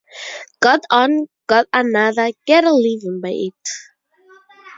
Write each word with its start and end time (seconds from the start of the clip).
Got 0.61 0.79
on, 0.89 1.27
got 1.45 1.67
another, 1.71 2.31
get 2.47 2.63
a 2.63 2.73
living 2.73 3.21
by 3.21 3.29
it! 3.37 3.69